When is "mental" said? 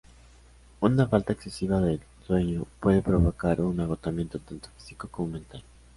5.33-5.63